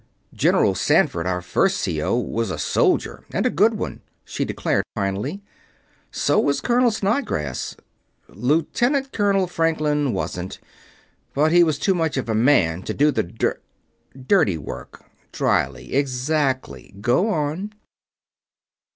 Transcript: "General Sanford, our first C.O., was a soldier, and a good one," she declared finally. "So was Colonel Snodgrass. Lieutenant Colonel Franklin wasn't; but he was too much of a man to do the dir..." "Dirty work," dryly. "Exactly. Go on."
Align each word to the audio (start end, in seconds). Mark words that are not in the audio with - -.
"General 0.33 0.73
Sanford, 0.73 1.27
our 1.27 1.43
first 1.43 1.77
C.O., 1.77 2.17
was 2.17 2.49
a 2.49 2.57
soldier, 2.57 3.23
and 3.31 3.45
a 3.45 3.51
good 3.51 3.75
one," 3.75 4.01
she 4.25 4.43
declared 4.43 4.83
finally. 4.95 5.43
"So 6.09 6.39
was 6.39 6.59
Colonel 6.59 6.89
Snodgrass. 6.89 7.75
Lieutenant 8.27 9.11
Colonel 9.11 9.45
Franklin 9.45 10.11
wasn't; 10.11 10.59
but 11.35 11.51
he 11.51 11.63
was 11.63 11.77
too 11.77 11.93
much 11.93 12.17
of 12.17 12.29
a 12.29 12.33
man 12.33 12.81
to 12.81 12.95
do 12.95 13.11
the 13.11 13.21
dir..." 13.21 13.59
"Dirty 14.27 14.57
work," 14.57 15.05
dryly. 15.31 15.93
"Exactly. 15.93 16.95
Go 16.99 17.29
on." 17.29 17.73